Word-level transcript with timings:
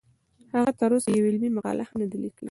هغه 0.53 0.71
تر 0.79 0.89
اوسه 0.95 1.09
یوه 1.17 1.27
علمي 1.31 1.49
مقاله 1.57 1.83
هم 1.89 1.95
نه 2.01 2.05
ده 2.11 2.17
لیکلې 2.23 2.39